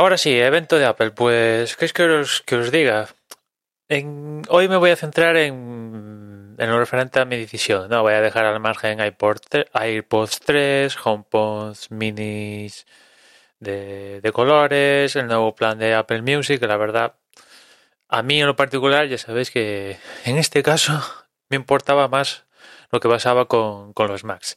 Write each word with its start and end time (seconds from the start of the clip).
ahora 0.00 0.18
sí, 0.18 0.38
evento 0.38 0.78
de 0.78 0.86
Apple. 0.86 1.10
Pues, 1.12 1.76
¿qué 1.76 1.84
es 1.84 1.92
que 1.92 2.04
os, 2.04 2.42
que 2.42 2.56
os 2.56 2.72
diga? 2.72 3.08
Hoy 4.48 4.68
me 4.68 4.76
voy 4.76 4.90
a 4.90 4.96
centrar 4.96 5.36
en, 5.36 6.56
en 6.58 6.70
lo 6.70 6.78
referente 6.78 7.20
a 7.20 7.24
mi 7.24 7.36
decisión. 7.36 7.88
No 7.90 8.02
voy 8.02 8.14
a 8.14 8.20
dejar 8.20 8.46
al 8.46 8.60
margen 8.60 9.00
AirPods 9.00 10.40
3, 10.40 10.96
HomePods 11.04 11.90
minis 11.90 12.86
de, 13.58 14.20
de 14.22 14.32
colores, 14.32 15.16
el 15.16 15.26
nuevo 15.26 15.54
plan 15.54 15.78
de 15.78 15.94
Apple 15.94 16.22
Music, 16.22 16.62
la 16.62 16.76
verdad, 16.76 17.16
a 18.08 18.22
mí 18.22 18.40
en 18.40 18.46
lo 18.46 18.56
particular, 18.56 19.06
ya 19.06 19.18
sabéis 19.18 19.50
que 19.50 19.98
en 20.24 20.38
este 20.38 20.62
caso 20.62 21.02
me 21.50 21.56
importaba 21.56 22.08
más 22.08 22.46
lo 22.90 23.00
que 23.00 23.08
pasaba 23.08 23.46
con, 23.46 23.92
con 23.92 24.08
los 24.08 24.24
Macs. 24.24 24.56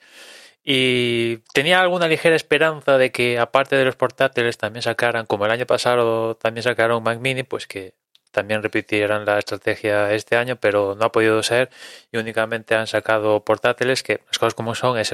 Y 0.64 1.38
tenía 1.54 1.82
alguna 1.82 2.08
ligera 2.08 2.36
esperanza 2.36 2.98
de 2.98 3.12
que, 3.12 3.38
aparte 3.38 3.76
de 3.76 3.86
los 3.86 3.98
portátiles, 3.98 4.58
también 4.58 4.82
sacaran, 4.82 5.26
como 5.26 5.46
el 5.46 5.52
año 5.52 5.66
pasado 5.66 6.36
también 6.36 6.64
sacaron 6.64 7.04
Mac 7.04 7.20
Mini, 7.20 7.44
pues 7.44 7.68
que 7.68 7.96
también 8.32 8.64
repitieran 8.64 9.26
la 9.26 9.40
estrategia 9.40 10.12
este 10.14 10.38
año, 10.38 10.58
pero 10.58 10.96
no 10.96 11.06
ha 11.06 11.12
podido 11.12 11.44
ser 11.44 11.70
y 12.12 12.18
únicamente 12.18 12.76
han 12.76 12.88
sacado 12.88 13.44
portátiles 13.46 14.04
que, 14.04 14.22
las 14.28 14.40
cosas 14.40 14.56
como 14.56 14.74
son, 14.76 14.98
es 14.98 15.14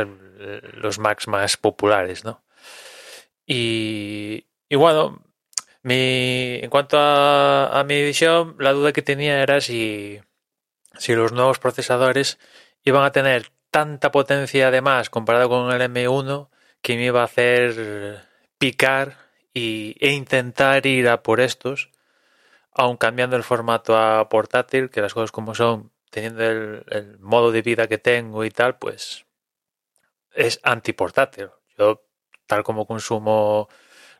los 0.73 0.99
Macs 0.99 1.27
más 1.27 1.57
populares, 1.57 2.23
¿no? 2.23 2.41
Y, 3.45 4.45
y 4.69 4.75
bueno, 4.75 5.21
mi, 5.83 6.59
en 6.61 6.69
cuanto 6.69 6.97
a, 6.99 7.79
a, 7.79 7.83
mi 7.83 8.03
visión, 8.03 8.55
la 8.59 8.73
duda 8.73 8.93
que 8.93 9.01
tenía 9.01 9.41
era 9.41 9.59
si, 9.61 10.21
si 10.97 11.13
los 11.15 11.31
nuevos 11.33 11.59
procesadores 11.59 12.39
iban 12.83 13.03
a 13.03 13.11
tener 13.11 13.51
tanta 13.71 14.11
potencia 14.11 14.67
además 14.67 15.09
comparado 15.09 15.49
con 15.49 15.71
el 15.71 15.81
M1 15.81 16.49
que 16.81 16.95
me 16.95 17.05
iba 17.05 17.21
a 17.21 17.25
hacer 17.25 18.25
picar 18.57 19.17
y, 19.53 19.95
e 19.99 20.11
intentar 20.11 20.85
ir 20.85 21.09
a 21.09 21.23
por 21.23 21.41
estos, 21.41 21.91
aun 22.71 22.97
cambiando 22.97 23.35
el 23.35 23.43
formato 23.43 23.97
a 23.97 24.29
portátil, 24.29 24.89
que 24.89 25.01
las 25.01 25.13
cosas 25.13 25.31
como 25.31 25.55
son, 25.55 25.91
teniendo 26.09 26.43
el, 26.43 27.17
modo 27.19 27.51
de 27.51 27.61
vida 27.61 27.87
que 27.87 27.97
tengo 27.97 28.45
y 28.45 28.51
tal, 28.51 28.77
pues 28.77 29.25
es 30.33 30.59
antiportátil. 30.63 31.49
Yo, 31.77 32.03
tal 32.47 32.63
como 32.63 32.85
consumo 32.85 33.67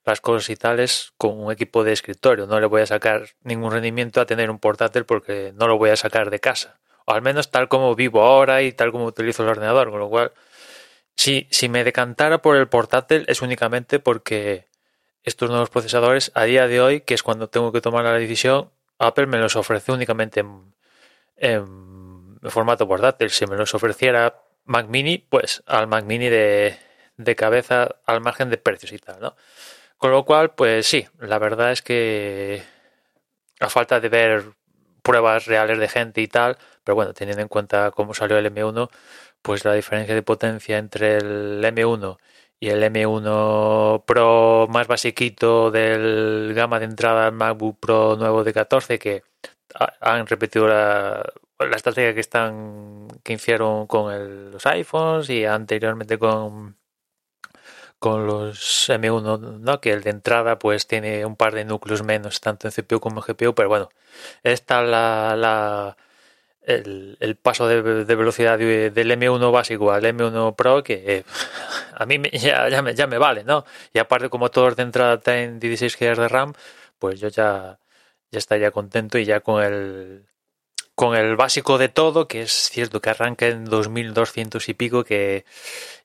las 0.06 0.22
cosas 0.22 0.50
y 0.50 0.56
tales, 0.56 1.14
con 1.18 1.40
un 1.40 1.52
equipo 1.52 1.84
de 1.84 1.94
escritorio, 1.94 2.48
no 2.48 2.60
le 2.60 2.66
voy 2.66 2.82
a 2.82 2.86
sacar 2.86 3.30
ningún 3.44 3.72
rendimiento 3.72 4.22
a 4.22 4.26
tener 4.26 4.50
un 4.50 4.60
portátil 4.60 5.06
porque 5.06 5.54
no 5.56 5.68
lo 5.68 5.78
voy 5.78 5.92
a 5.92 5.96
sacar 5.96 6.30
de 6.30 6.40
casa 6.40 6.80
al 7.10 7.22
menos 7.22 7.52
tal 7.52 7.68
como 7.68 7.96
vivo 7.96 8.22
ahora 8.22 8.62
y 8.62 8.72
tal 8.72 8.92
como 8.92 9.06
utilizo 9.06 9.44
el 9.44 9.50
ordenador, 9.50 9.90
con 9.90 10.00
lo 10.00 10.10
cual, 10.10 10.32
si, 11.16 11.48
si 11.52 11.68
me 11.70 11.84
decantara 11.84 12.42
por 12.42 12.56
el 12.56 12.68
portátil 12.68 13.26
es 13.28 13.42
únicamente 13.42 14.00
porque 14.00 14.68
estos 15.24 15.50
nuevos 15.50 15.70
procesadores 15.70 16.32
a 16.36 16.44
día 16.44 16.68
de 16.68 16.82
hoy, 16.82 17.02
que 17.02 17.14
es 17.14 17.24
cuando 17.24 17.50
tengo 17.50 17.72
que 17.72 17.82
tomar 17.82 18.04
la 18.04 18.14
decisión, 18.14 18.72
Apple 19.00 19.28
me 19.28 19.38
los 19.38 19.56
ofrece 19.56 19.92
únicamente 19.92 20.42
en, 20.42 20.76
en 21.38 22.40
formato 22.44 22.88
portátil. 22.88 23.30
Si 23.30 23.46
me 23.48 23.58
los 23.58 23.74
ofreciera 23.74 24.42
Mac 24.66 24.88
Mini, 24.88 25.18
pues 25.18 25.64
al 25.66 25.88
Mac 25.88 26.06
Mini 26.06 26.30
de, 26.30 26.78
de 27.18 27.36
cabeza 27.36 27.96
al 28.06 28.22
margen 28.22 28.50
de 28.50 28.58
precios 28.58 28.92
y 28.92 29.00
tal, 29.00 29.20
¿no? 29.20 29.36
Con 29.98 30.12
lo 30.12 30.24
cual, 30.26 30.52
pues 30.52 30.88
sí, 30.88 31.08
la 31.20 31.40
verdad 31.40 31.72
es 31.72 31.82
que 31.82 32.64
a 33.60 33.70
falta 33.70 34.00
de 34.00 34.10
ver 34.10 34.46
pruebas 35.10 35.48
reales 35.48 35.80
de 35.80 35.88
gente 35.88 36.22
y 36.22 36.28
tal, 36.28 36.58
pero 36.84 36.96
bueno, 36.96 37.14
teniendo 37.14 37.42
en 37.42 37.48
cuenta 37.48 37.90
cómo 37.90 38.14
salió 38.14 38.38
el 38.38 38.54
M1, 38.54 38.90
pues 39.42 39.66
la 39.66 39.74
diferencia 39.74 40.14
de 40.14 40.22
potencia 40.22 40.78
entre 40.78 41.18
el 41.18 41.64
M1 41.64 42.18
y 42.60 42.70
el 42.70 42.84
M1 42.84 44.06
Pro 44.06 44.68
más 44.70 44.88
basiquito 44.88 45.72
del 45.72 46.54
gama 46.54 46.78
de 46.80 46.86
entrada 46.86 47.32
MacBook 47.32 47.80
Pro 47.80 48.18
nuevo 48.18 48.44
de 48.44 48.54
14 48.54 49.00
que 49.00 49.24
han 50.02 50.28
repetido 50.28 50.68
la, 50.68 51.24
la 51.60 51.76
estrategia 51.76 52.14
que 52.14 52.20
están 52.20 53.08
que 53.24 53.34
hicieron 53.34 53.88
con 53.88 54.14
el, 54.14 54.52
los 54.52 54.66
iPhones 54.68 55.30
y 55.32 55.46
anteriormente 55.46 56.20
con 56.20 56.78
con 58.00 58.28
los 58.28 58.90
M1, 58.90 59.60
¿no? 59.60 59.82
Que 59.82 59.92
el 59.92 60.04
de 60.04 60.12
entrada 60.12 60.60
pues 60.60 60.88
tiene 60.88 61.26
un 61.26 61.36
par 61.36 61.54
de 61.54 61.66
núcleos 61.66 62.04
menos, 62.04 62.42
tanto 62.42 62.68
en 62.68 62.74
CPU 62.74 63.00
como 63.00 63.22
en 63.22 63.34
GPU, 63.34 63.54
pero 63.54 63.70
bueno, 63.70 63.90
esta 64.44 64.82
la, 64.82 65.36
la 65.36 65.98
el, 66.64 67.18
el, 67.20 67.36
paso 67.36 67.68
de, 67.68 67.82
velocidad 67.82 68.58
del 68.60 68.94
M1 68.94 69.52
básico 69.52 69.92
al 69.92 70.04
M1 70.04 70.56
Pro 70.56 70.84
que 70.84 71.04
eh, 71.18 71.26
a 71.96 72.06
mí 72.06 72.22
ya, 72.34 72.70
ya, 72.70 72.82
me, 72.82 72.96
ya 72.96 73.08
me 73.08 73.18
vale, 73.18 73.44
¿no? 73.44 73.66
Y 73.94 74.00
aparte 74.00 74.30
como 74.30 74.50
todos 74.52 74.76
de 74.76 74.84
entrada 74.84 75.20
tienen 75.20 75.60
16 75.60 75.98
GB 75.98 76.16
de 76.18 76.28
RAM, 76.30 76.54
pues 77.00 77.20
yo 77.20 77.30
ya, 77.30 77.80
ya 78.32 78.40
estaría 78.40 78.72
contento 78.72 79.18
y 79.18 79.26
ya 79.26 79.42
con 79.42 79.64
el 79.64 80.29
con 81.00 81.16
el 81.16 81.38
básico 81.38 81.78
de 81.78 81.88
todo, 81.88 82.28
que 82.28 82.42
es 82.42 82.52
cierto 82.52 83.00
que 83.00 83.10
arranca 83.10 83.48
en 83.48 83.64
2200 83.64 84.68
y 84.68 84.74
pico, 84.74 85.06
que 85.06 85.46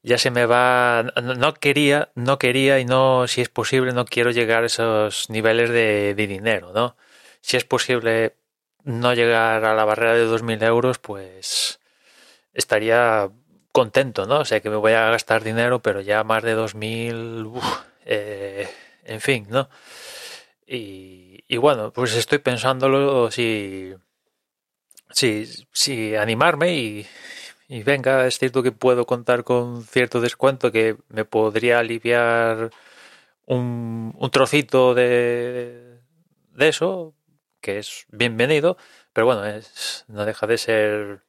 ya 0.04 0.18
se 0.18 0.30
me 0.30 0.46
va. 0.46 1.02
No 1.20 1.54
quería, 1.54 2.12
no 2.14 2.38
quería 2.38 2.78
y 2.78 2.84
no, 2.84 3.26
si 3.26 3.40
es 3.40 3.48
posible, 3.48 3.90
no 3.92 4.04
quiero 4.04 4.30
llegar 4.30 4.62
a 4.62 4.66
esos 4.66 5.28
niveles 5.30 5.70
de, 5.70 6.14
de 6.14 6.26
dinero, 6.28 6.70
¿no? 6.72 6.96
Si 7.40 7.56
es 7.56 7.64
posible 7.64 8.36
no 8.84 9.14
llegar 9.14 9.64
a 9.64 9.74
la 9.74 9.84
barrera 9.84 10.12
de 10.12 10.26
2000 10.26 10.62
euros, 10.62 11.00
pues 11.00 11.80
estaría 12.52 13.28
contento, 13.72 14.26
¿no? 14.26 14.38
O 14.38 14.44
sea 14.44 14.60
que 14.60 14.70
me 14.70 14.76
voy 14.76 14.92
a 14.92 15.10
gastar 15.10 15.42
dinero, 15.42 15.80
pero 15.82 16.02
ya 16.02 16.22
más 16.22 16.44
de 16.44 16.52
2000, 16.52 17.46
uf, 17.46 17.64
eh, 18.06 18.68
en 19.04 19.20
fin, 19.20 19.48
¿no? 19.50 19.68
Y, 20.68 21.42
y 21.48 21.56
bueno, 21.56 21.92
pues 21.92 22.14
estoy 22.14 22.38
pensándolo 22.38 23.32
si 23.32 23.92
sí, 25.14 25.46
sí, 25.72 26.14
animarme 26.16 26.74
y, 26.74 27.06
y, 27.68 27.82
venga, 27.82 28.26
es 28.26 28.38
cierto 28.38 28.62
que 28.62 28.72
puedo 28.72 29.06
contar 29.06 29.44
con 29.44 29.84
cierto 29.84 30.20
descuento 30.20 30.72
que 30.72 30.96
me 31.08 31.24
podría 31.24 31.78
aliviar 31.78 32.70
un, 33.46 34.14
un 34.18 34.30
trocito 34.30 34.94
de, 34.94 36.00
de 36.52 36.68
eso, 36.68 37.14
que 37.60 37.78
es 37.78 38.06
bienvenido, 38.10 38.76
pero 39.12 39.26
bueno, 39.26 39.46
es, 39.46 40.04
no 40.08 40.24
deja 40.24 40.46
de 40.46 40.58
ser 40.58 41.22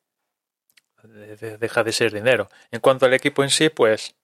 deja 1.60 1.84
de 1.84 1.92
ser 1.92 2.12
dinero. 2.12 2.50
En 2.72 2.80
cuanto 2.80 3.06
al 3.06 3.14
equipo 3.14 3.44
en 3.44 3.50
sí, 3.50 3.70
pues 3.70 4.16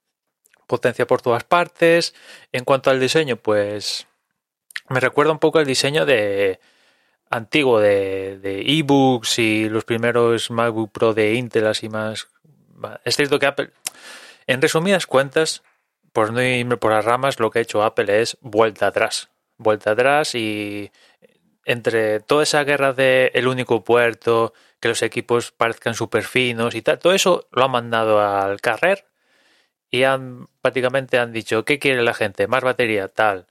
potencia 0.67 1.05
por 1.05 1.21
todas 1.21 1.43
partes. 1.43 2.15
En 2.51 2.63
cuanto 2.63 2.89
al 2.89 2.99
diseño, 2.99 3.35
pues 3.37 4.07
me 4.89 4.99
recuerda 4.99 5.31
un 5.31 5.39
poco 5.39 5.59
el 5.59 5.65
diseño 5.65 6.05
de, 6.05 6.59
antiguo 7.31 7.79
de, 7.79 8.37
de 8.39 8.61
ebooks 8.61 9.39
y 9.39 9.69
los 9.69 9.85
primeros 9.85 10.51
MacBook 10.51 10.91
Pro 10.91 11.13
de 11.13 11.33
Intel 11.33 11.65
así 11.65 11.89
más... 11.89 12.27
Es 13.05 13.15
cierto 13.15 13.39
que 13.39 13.45
Apple, 13.45 13.71
en 14.47 14.61
resumidas 14.61 15.07
cuentas, 15.07 15.63
por 16.13 16.33
no 16.33 16.41
irme 16.43 16.77
por 16.77 16.91
las 16.91 17.05
ramas, 17.05 17.39
lo 17.39 17.49
que 17.49 17.59
ha 17.59 17.61
hecho 17.61 17.83
Apple 17.83 18.21
es 18.21 18.37
vuelta 18.41 18.87
atrás. 18.87 19.29
Vuelta 19.57 19.91
atrás 19.91 20.35
y 20.35 20.91
entre 21.63 22.19
toda 22.19 22.43
esa 22.43 22.63
guerra 22.63 22.91
de 22.93 23.31
el 23.33 23.47
único 23.47 23.83
puerto, 23.83 24.53
que 24.79 24.89
los 24.89 25.01
equipos 25.01 25.51
parezcan 25.51 25.93
súper 25.93 26.23
finos 26.23 26.75
y 26.75 26.81
tal, 26.81 26.99
todo 26.99 27.13
eso 27.13 27.47
lo 27.51 27.63
han 27.63 27.71
mandado 27.71 28.19
al 28.19 28.59
carrer 28.59 29.05
y 29.89 30.03
han 30.03 30.47
prácticamente 30.61 31.17
han 31.19 31.31
dicho, 31.31 31.63
¿qué 31.63 31.79
quiere 31.79 32.01
la 32.01 32.13
gente? 32.13 32.47
Más 32.47 32.63
batería, 32.63 33.07
tal. 33.07 33.45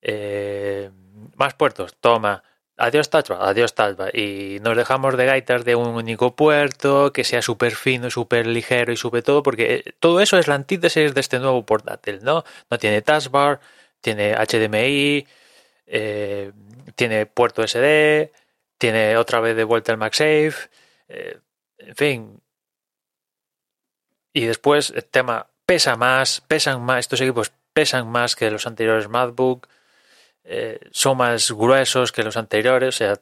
Eh, 0.00 0.90
más 1.36 1.54
puertos, 1.54 1.94
toma 2.00 2.42
adiós 2.80 3.10
Tachba, 3.10 3.48
adiós 3.48 3.74
Talba. 3.74 4.08
Y 4.12 4.58
nos 4.62 4.76
dejamos 4.76 5.16
de 5.16 5.26
gaitas 5.26 5.64
de 5.64 5.74
un 5.74 5.88
único 5.88 6.34
puerto, 6.34 7.12
que 7.12 7.24
sea 7.24 7.42
súper 7.42 7.74
fino, 7.74 8.10
súper 8.10 8.46
ligero 8.46 8.92
y 8.92 8.96
sube 8.96 9.22
todo, 9.22 9.42
porque 9.42 9.74
eh, 9.74 9.94
todo 10.00 10.20
eso 10.20 10.38
es 10.38 10.48
la 10.48 10.54
antítesis 10.56 11.14
de 11.14 11.20
este 11.20 11.38
nuevo 11.38 11.64
portátil, 11.64 12.20
¿no? 12.22 12.44
No 12.70 12.78
tiene 12.78 13.02
taskbar, 13.02 13.60
tiene 14.00 14.34
HDMI, 14.34 15.26
eh, 15.86 16.52
tiene 16.94 17.26
puerto 17.26 17.62
SD, 17.66 18.32
tiene 18.78 19.16
otra 19.16 19.40
vez 19.40 19.56
de 19.56 19.64
vuelta 19.64 19.92
el 19.92 19.98
MagSafe, 19.98 20.70
eh, 21.08 21.38
en 21.78 21.96
fin. 21.96 22.40
Y 24.32 24.46
después 24.46 24.90
el 24.90 25.04
tema 25.04 25.48
pesa 25.66 25.96
más, 25.96 26.40
pesan 26.40 26.82
más, 26.82 27.00
estos 27.00 27.20
equipos 27.20 27.52
pesan 27.72 28.08
más 28.08 28.36
que 28.36 28.50
los 28.50 28.66
anteriores 28.66 29.08
MacBook 29.08 29.68
eh, 30.44 30.80
son 30.90 31.18
más 31.18 31.50
gruesos 31.52 32.12
que 32.12 32.24
los 32.24 32.36
anteriores. 32.36 32.88
O 32.88 32.98
sea, 32.98 33.20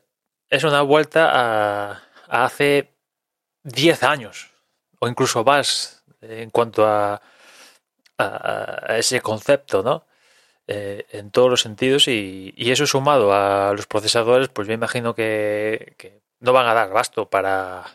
es 0.50 0.64
una 0.64 0.82
vuelta 0.82 1.30
a, 1.30 2.02
a 2.28 2.44
hace 2.44 2.94
10 3.64 4.02
años 4.02 4.50
o 4.98 5.08
incluso 5.08 5.44
más 5.44 6.04
en 6.20 6.50
cuanto 6.50 6.86
a, 6.86 7.20
a, 8.18 8.96
ese 8.96 9.20
concepto, 9.20 9.82
¿no? 9.82 10.06
Eh, 10.66 11.06
en 11.12 11.30
todos 11.30 11.48
los 11.48 11.62
sentidos 11.62 12.08
y, 12.08 12.52
y, 12.56 12.70
eso 12.72 12.86
sumado 12.86 13.32
a 13.32 13.72
los 13.72 13.86
procesadores, 13.86 14.48
pues 14.48 14.68
me 14.68 14.74
imagino 14.74 15.14
que, 15.14 15.94
que 15.96 16.20
no 16.40 16.52
van 16.52 16.66
a 16.66 16.74
dar 16.74 16.90
gasto 16.90 17.30
para, 17.30 17.86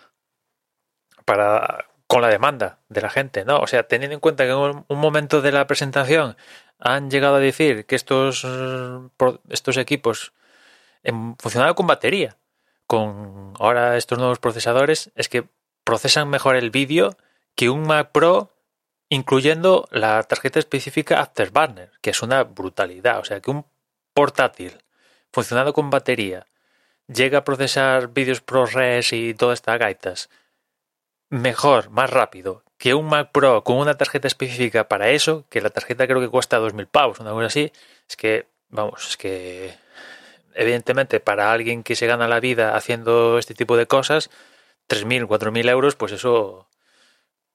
para 1.23 1.85
con 2.07 2.21
la 2.21 2.29
demanda 2.29 2.79
de 2.89 3.01
la 3.01 3.09
gente, 3.11 3.45
¿no? 3.45 3.59
O 3.59 3.67
sea, 3.67 3.83
teniendo 3.83 4.15
en 4.15 4.19
cuenta 4.19 4.45
que 4.45 4.51
en 4.51 4.85
un 4.87 4.99
momento 4.99 5.41
de 5.41 5.51
la 5.51 5.67
presentación 5.67 6.35
han 6.83 7.09
llegado 7.09 7.35
a 7.35 7.39
decir 7.39 7.85
que 7.85 7.95
estos, 7.95 8.45
estos 9.50 9.77
equipos 9.77 10.33
funcionaban 11.39 11.75
con 11.75 11.88
batería. 11.88 12.38
Con 12.85 13.53
ahora 13.57 13.95
estos 13.95 14.19
nuevos 14.19 14.39
procesadores 14.39 15.09
es 15.15 15.30
que 15.30 15.47
procesan 15.85 16.30
mejor 16.30 16.57
el 16.57 16.71
vídeo 16.71 17.15
que 17.56 17.69
un 17.69 17.83
Mac 17.83 18.12
Pro 18.12 18.51
incluyendo 19.07 19.88
la 19.91 20.24
tarjeta 20.24 20.59
específica 20.59 21.21
Afterburner, 21.21 21.91
que 22.01 22.09
es 22.09 22.21
una 22.21 22.44
brutalidad. 22.44 23.19
O 23.19 23.24
sea, 23.24 23.39
que 23.39 23.51
un 23.51 23.65
portátil 24.13 24.83
funcionando 25.31 25.71
con 25.71 25.89
batería 25.89 26.47
llega 27.07 27.39
a 27.39 27.44
procesar 27.44 28.09
vídeos 28.09 28.41
ProRes 28.41 29.13
y 29.13 29.33
todas 29.36 29.59
estas 29.59 29.79
gaitas 29.79 30.29
mejor, 31.29 31.89
más 31.91 32.09
rápido 32.09 32.63
que 32.83 32.94
un 32.94 33.06
Mac 33.06 33.30
Pro 33.31 33.63
con 33.63 33.77
una 33.77 33.95
tarjeta 33.95 34.27
específica 34.27 34.89
para 34.89 35.09
eso, 35.12 35.45
que 35.50 35.62
la 35.62 35.69
tarjeta 35.69 36.06
creo 36.06 36.19
que 36.19 36.27
cuesta 36.27 36.59
2.000 36.59 36.85
pavos, 36.88 37.18
una 37.21 37.31
cosa 37.31 37.45
así, 37.45 37.71
es 38.09 38.18
que, 38.18 38.45
vamos, 38.68 39.07
es 39.07 39.15
que 39.15 39.74
evidentemente 40.53 41.21
para 41.21 41.53
alguien 41.53 41.83
que 41.83 41.95
se 41.95 42.07
gana 42.07 42.27
la 42.27 42.41
vida 42.41 42.75
haciendo 42.75 43.39
este 43.39 43.53
tipo 43.53 43.77
de 43.77 43.88
cosas, 43.88 44.30
3.000, 44.89 45.27
4.000 45.27 45.69
euros, 45.69 45.95
pues 45.95 46.12
eso 46.12 46.68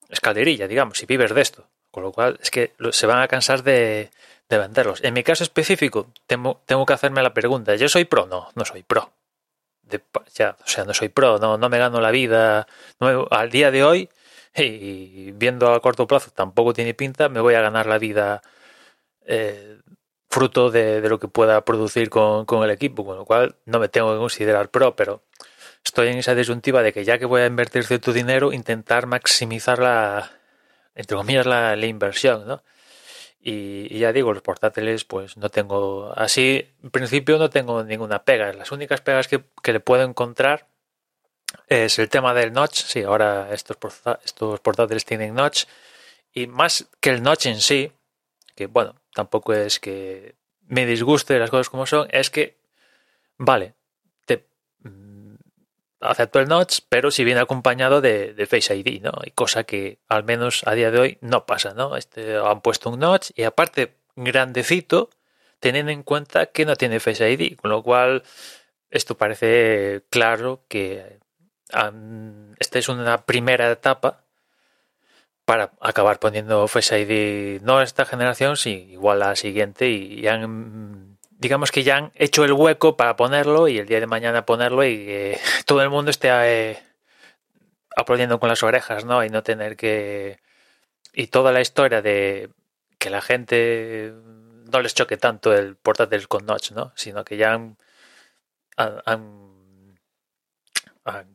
es 0.09 0.19
calderilla, 0.19 0.67
digamos, 0.67 0.97
si 0.97 1.05
vives 1.05 1.31
de 1.35 1.41
esto. 1.41 1.67
Con 1.91 2.01
lo 2.01 2.11
cual 2.11 2.39
es 2.41 2.49
que 2.49 2.73
se 2.91 3.05
van 3.05 3.21
a 3.21 3.27
cansar 3.27 3.61
de, 3.61 4.09
venderlos. 4.49 5.03
En 5.03 5.13
mi 5.13 5.21
caso 5.21 5.43
específico, 5.43 6.11
tengo, 6.25 6.85
que 6.87 6.93
hacerme 6.93 7.21
la 7.21 7.35
pregunta, 7.35 7.75
¿yo 7.75 7.87
soy 7.87 8.05
pro? 8.05 8.25
No, 8.25 8.49
no 8.55 8.65
soy 8.65 8.81
pro. 8.81 9.11
ya, 10.33 10.57
o 10.59 10.67
sea, 10.67 10.85
no 10.85 10.95
soy 10.95 11.09
pro, 11.09 11.37
no, 11.37 11.59
no 11.59 11.69
me 11.69 11.77
gano 11.77 12.01
la 12.01 12.09
vida. 12.09 12.65
al 13.29 13.51
día 13.51 13.69
de 13.69 13.83
hoy, 13.83 14.09
y 14.61 15.31
viendo 15.33 15.73
a 15.73 15.81
corto 15.81 16.07
plazo 16.07 16.31
tampoco 16.31 16.73
tiene 16.73 16.93
pinta, 16.93 17.29
me 17.29 17.39
voy 17.41 17.55
a 17.55 17.61
ganar 17.61 17.85
la 17.85 17.97
vida 17.97 18.41
eh, 19.31 19.77
fruto 20.29 20.71
de, 20.71 21.01
lo 21.07 21.19
que 21.19 21.27
pueda 21.27 21.63
producir 21.63 22.09
con, 22.09 22.45
con, 22.45 22.63
el 22.63 22.71
equipo, 22.71 23.05
con 23.05 23.17
lo 23.17 23.25
cual 23.25 23.57
no 23.65 23.79
me 23.79 23.89
tengo 23.89 24.11
que 24.13 24.19
considerar 24.19 24.69
pro, 24.71 24.95
pero 24.95 25.23
estoy 25.85 26.09
en 26.09 26.17
esa 26.17 26.35
disyuntiva 26.35 26.81
de 26.83 26.93
que 26.93 27.05
ya 27.05 27.19
que 27.19 27.25
voy 27.25 27.41
a 27.41 27.45
invertir 27.45 27.83
cierto 27.83 28.13
dinero, 28.13 28.53
intentar 28.53 29.05
maximizar 29.07 29.79
la, 29.79 30.31
entre 30.95 31.15
comillas, 31.17 31.45
la, 31.45 31.75
inversión, 31.85 32.47
¿no? 32.47 32.63
Y, 33.41 33.99
ya 33.99 34.11
digo, 34.13 34.33
los 34.33 34.41
portátiles, 34.41 35.05
pues 35.05 35.37
no 35.37 35.49
tengo, 35.49 36.11
así, 36.17 36.73
en 36.83 36.91
principio 36.91 37.37
no 37.37 37.49
tengo 37.49 37.83
ninguna 37.83 38.23
pega. 38.23 38.51
Las 38.53 38.71
únicas 38.71 39.01
pegas 39.01 39.27
que, 39.27 39.43
que 39.63 39.73
le 39.73 39.79
puedo 39.79 40.03
encontrar 40.03 40.67
es 41.67 41.99
el 41.99 42.09
tema 42.09 42.33
del 42.33 42.53
notch. 42.53 42.83
Sí, 42.83 43.03
ahora 43.03 43.49
estos, 43.51 43.77
estos 44.23 44.59
portátiles 44.59 45.05
tienen 45.05 45.35
notch. 45.35 45.65
Y 46.33 46.47
más 46.47 46.87
que 46.99 47.09
el 47.09 47.23
notch 47.23 47.47
en 47.47 47.59
sí, 47.61 47.91
que 48.55 48.67
bueno, 48.67 48.95
tampoco 49.13 49.53
es 49.53 49.79
que 49.79 50.35
me 50.67 50.85
disguste 50.85 51.39
las 51.39 51.49
cosas 51.49 51.69
como 51.69 51.85
son, 51.85 52.07
es 52.11 52.29
que, 52.29 52.57
vale, 53.37 53.73
te 54.25 54.45
mm, 54.83 55.35
acepto 56.01 56.39
el 56.39 56.47
notch, 56.47 56.79
pero 56.87 57.11
si 57.11 57.23
viene 57.23 57.41
acompañado 57.41 58.01
de, 58.01 58.47
Face 58.49 58.75
ID, 58.75 59.01
¿no? 59.01 59.13
Y 59.25 59.31
cosa 59.31 59.63
que 59.63 59.99
al 60.07 60.23
menos 60.23 60.61
a 60.65 60.73
día 60.73 60.91
de 60.91 60.99
hoy 60.99 61.17
no 61.21 61.45
pasa, 61.45 61.73
¿no? 61.73 61.97
Este, 61.97 62.37
han 62.37 62.61
puesto 62.61 62.89
un 62.89 62.99
notch 62.99 63.31
y 63.35 63.43
aparte 63.43 63.95
grandecito, 64.15 65.09
teniendo 65.59 65.91
en 65.91 66.03
cuenta 66.03 66.47
que 66.47 66.65
no 66.65 66.75
tiene 66.75 66.99
Face 66.99 67.29
ID, 67.29 67.57
con 67.57 67.71
lo 67.71 67.81
cual 67.83 68.23
esto 68.91 69.17
parece 69.17 70.03
claro 70.09 70.63
que 70.67 71.19
esta 71.69 72.79
es 72.79 72.89
una 72.89 73.25
primera 73.25 73.71
etapa 73.71 74.21
para 75.45 75.71
acabar 75.81 76.19
poniendo 76.19 76.67
Face 76.67 76.99
ID 76.99 77.61
no 77.61 77.81
esta 77.81 78.05
generación, 78.05 78.57
sí, 78.57 78.87
igual 78.91 79.19
la 79.19 79.35
siguiente 79.35 79.89
y 79.89 80.27
han, 80.27 81.17
digamos 81.31 81.71
que 81.71 81.83
ya 81.83 81.97
han 81.97 82.11
hecho 82.15 82.43
el 82.45 82.53
hueco 82.53 82.97
para 82.97 83.15
ponerlo 83.15 83.67
y 83.67 83.79
el 83.79 83.87
día 83.87 83.99
de 83.99 84.07
mañana 84.07 84.45
ponerlo 84.45 84.83
y 84.83 84.97
que 84.97 85.39
todo 85.65 85.81
el 85.81 85.89
mundo 85.89 86.11
esté 86.11 86.29
eh, 86.31 86.79
aplaudiendo 87.95 88.39
con 88.39 88.49
las 88.49 88.63
orejas, 88.63 89.05
¿no? 89.05 89.23
Y 89.23 89.29
no 89.29 89.43
tener 89.43 89.75
que... 89.75 90.39
Y 91.13 91.27
toda 91.27 91.51
la 91.51 91.61
historia 91.61 92.01
de 92.01 92.49
que 92.99 93.09
la 93.09 93.21
gente 93.21 94.13
no 94.71 94.81
les 94.81 94.93
choque 94.93 95.17
tanto 95.17 95.53
el 95.53 95.75
portátil 95.75 96.27
con 96.27 96.45
notch, 96.45 96.71
¿no? 96.71 96.93
Sino 96.95 97.25
que 97.25 97.37
ya 97.37 97.53
han 97.53 97.77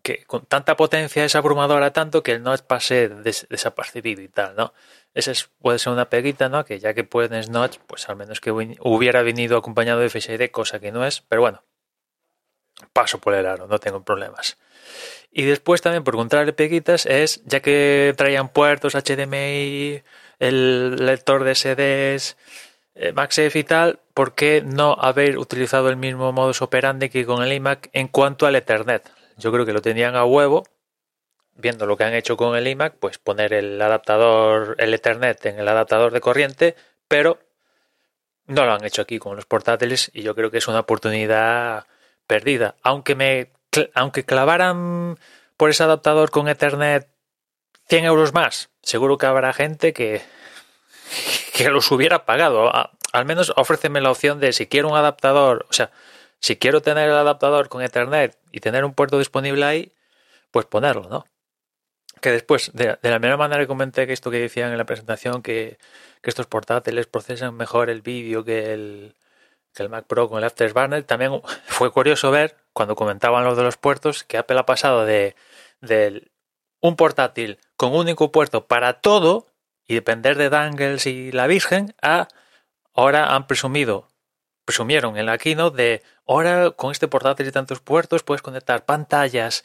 que 0.02 0.24
con 0.24 0.46
tanta 0.46 0.76
potencia 0.76 1.24
es 1.24 1.34
abrumadora 1.34 1.92
tanto 1.92 2.22
que 2.22 2.32
el 2.32 2.42
notch 2.42 2.62
pase 2.62 3.08
desapercibido 3.08 4.22
y 4.22 4.28
tal, 4.28 4.56
¿no? 4.56 4.72
Esa 5.14 5.32
puede 5.60 5.78
ser 5.78 5.92
una 5.92 6.10
peguita, 6.10 6.48
¿no? 6.48 6.64
Que 6.64 6.78
ya 6.80 6.94
que 6.94 7.04
puedes 7.04 7.48
notch, 7.48 7.78
pues 7.86 8.08
al 8.08 8.16
menos 8.16 8.40
que 8.40 8.50
hubiera 8.50 9.22
venido 9.22 9.56
acompañado 9.56 10.00
de 10.00 10.06
ID, 10.06 10.50
cosa 10.50 10.80
que 10.80 10.92
no 10.92 11.06
es, 11.06 11.22
pero 11.22 11.42
bueno, 11.42 11.62
paso 12.92 13.18
por 13.18 13.34
el 13.34 13.46
aro, 13.46 13.66
no 13.66 13.78
tengo 13.78 14.02
problemas. 14.02 14.58
Y 15.30 15.44
después 15.44 15.82
también 15.82 16.04
por 16.04 16.14
encontrarle 16.14 16.52
peguitas 16.52 17.06
es, 17.06 17.42
ya 17.44 17.60
que 17.60 18.14
traían 18.16 18.48
puertos 18.48 18.94
HDMI, 18.94 20.02
el 20.38 20.96
lector 20.96 21.44
de 21.44 21.54
CDs, 21.54 22.36
eh, 22.94 23.12
MagSafe 23.12 23.58
y 23.58 23.64
tal, 23.64 24.00
¿por 24.14 24.34
qué 24.34 24.62
no 24.64 24.96
haber 25.00 25.38
utilizado 25.38 25.88
el 25.88 25.96
mismo 25.96 26.32
modus 26.32 26.62
operandi 26.62 27.08
que 27.08 27.26
con 27.26 27.42
el 27.42 27.52
iMac 27.52 27.90
en 27.92 28.08
cuanto 28.08 28.46
al 28.46 28.54
Ethernet? 28.54 29.10
Yo 29.36 29.52
creo 29.52 29.66
que 29.66 29.72
lo 29.72 29.82
tenían 29.82 30.16
a 30.16 30.24
huevo, 30.24 30.64
viendo 31.54 31.86
lo 31.86 31.96
que 31.96 32.04
han 32.04 32.14
hecho 32.14 32.36
con 32.36 32.56
el 32.56 32.66
iMac, 32.66 32.96
pues 32.98 33.18
poner 33.18 33.52
el 33.52 33.80
adaptador, 33.80 34.76
el 34.78 34.94
Ethernet 34.94 35.44
en 35.46 35.58
el 35.58 35.68
adaptador 35.68 36.12
de 36.12 36.20
corriente, 36.20 36.76
pero 37.08 37.38
no 38.46 38.64
lo 38.64 38.72
han 38.72 38.84
hecho 38.84 39.02
aquí 39.02 39.18
con 39.18 39.36
los 39.36 39.46
portátiles 39.46 40.10
y 40.12 40.22
yo 40.22 40.34
creo 40.34 40.50
que 40.50 40.58
es 40.58 40.68
una 40.68 40.80
oportunidad 40.80 41.86
perdida. 42.26 42.76
Aunque 42.82 43.14
me 43.14 43.52
aunque 43.94 44.24
clavaran 44.24 45.18
por 45.56 45.70
ese 45.70 45.82
adaptador 45.82 46.30
con 46.30 46.48
Ethernet 46.48 47.08
100 47.88 48.04
euros 48.04 48.32
más, 48.32 48.70
seguro 48.82 49.18
que 49.18 49.26
habrá 49.26 49.52
gente 49.52 49.92
que, 49.92 50.22
que 51.52 51.68
los 51.70 51.90
hubiera 51.90 52.24
pagado. 52.24 52.70
al 53.12 53.24
menos 53.24 53.52
ofréceme 53.56 54.00
la 54.00 54.10
opción 54.10 54.40
de 54.40 54.52
si 54.52 54.66
quiero 54.66 54.88
un 54.88 54.96
adaptador, 54.96 55.66
o 55.68 55.72
sea, 55.72 55.90
si 56.44 56.56
quiero 56.56 56.82
tener 56.82 57.08
el 57.08 57.16
adaptador 57.16 57.70
con 57.70 57.80
Ethernet 57.80 58.36
y 58.52 58.60
tener 58.60 58.84
un 58.84 58.92
puerto 58.92 59.18
disponible 59.18 59.64
ahí, 59.64 59.92
pues 60.50 60.66
ponerlo, 60.66 61.08
¿no? 61.08 61.24
Que 62.20 62.32
después, 62.32 62.70
de, 62.74 62.98
la 63.00 63.18
misma 63.18 63.38
manera 63.38 63.62
que 63.62 63.66
comenté 63.66 64.06
que 64.06 64.12
esto 64.12 64.30
que 64.30 64.40
decían 64.40 64.70
en 64.70 64.76
la 64.76 64.84
presentación, 64.84 65.40
que, 65.40 65.78
estos 66.22 66.46
portátiles 66.46 67.06
procesan 67.06 67.54
mejor 67.54 67.88
el 67.88 68.02
vídeo 68.02 68.44
que 68.44 68.74
el, 68.74 69.14
que 69.72 69.84
el 69.84 69.88
Mac 69.88 70.04
Pro 70.06 70.28
con 70.28 70.36
el 70.36 70.44
Afterburner, 70.44 71.02
también 71.04 71.40
fue 71.64 71.90
curioso 71.90 72.30
ver, 72.30 72.58
cuando 72.74 72.94
comentaban 72.94 73.42
los 73.44 73.56
de 73.56 73.62
los 73.62 73.78
puertos, 73.78 74.22
que 74.22 74.36
Apple 74.36 74.58
ha 74.58 74.66
pasado 74.66 75.06
de, 75.06 75.36
de 75.80 76.30
un 76.82 76.94
portátil 76.94 77.58
con 77.78 77.92
un 77.92 78.00
único 78.00 78.32
puerto 78.32 78.66
para 78.66 79.00
todo 79.00 79.46
y 79.86 79.94
depender 79.94 80.36
de 80.36 80.50
dangles 80.50 81.06
y 81.06 81.32
la 81.32 81.46
Virgen 81.46 81.94
a 82.02 82.28
ahora 82.92 83.34
han 83.34 83.46
presumido 83.46 84.08
presumieron 84.64 85.16
en 85.16 85.26
la 85.26 85.38
keynote 85.38 85.76
de 85.76 86.02
ahora 86.26 86.70
con 86.70 86.92
este 86.92 87.08
portátil 87.08 87.46
y 87.48 87.52
tantos 87.52 87.80
puertos 87.80 88.22
puedes 88.22 88.42
conectar 88.42 88.84
pantallas, 88.84 89.64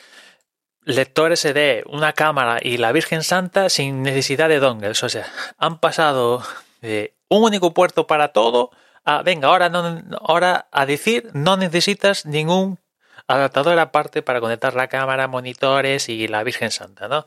lector 0.84 1.36
SD, 1.36 1.84
una 1.88 2.14
cámara 2.14 2.60
y 2.62 2.78
la 2.78 2.92
Virgen 2.92 3.24
Santa 3.24 3.70
sin 3.70 4.04
necesidad 4.04 4.50
de 4.50 4.60
dongles. 4.60 5.04
O 5.04 5.10
sea, 5.10 5.28
han 5.58 5.80
pasado 5.80 6.44
de 6.82 7.16
un 7.30 7.44
único 7.44 7.74
puerto 7.74 8.08
para 8.08 8.30
todo 8.30 8.72
a, 9.06 9.22
venga, 9.24 9.48
ahora, 9.48 9.70
no, 9.70 10.02
ahora 10.22 10.68
a 10.72 10.86
decir 10.86 11.30
no 11.34 11.58
necesitas 11.58 12.26
ningún 12.26 12.80
adaptador 13.28 13.78
aparte 13.80 14.22
para 14.22 14.42
conectar 14.42 14.76
la 14.76 14.88
cámara, 14.88 15.28
monitores 15.28 16.10
y 16.10 16.28
la 16.28 16.44
Virgen 16.44 16.72
Santa, 16.72 17.08
¿no? 17.08 17.26